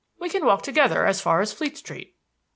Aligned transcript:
We 0.17 0.29
can 0.29 0.45
walk 0.47 0.63
together 0.63 1.05
as 1.05 1.21
far 1.21 1.41
as 1.41 1.53
Fleet 1.53 1.77
Street." 1.77 2.15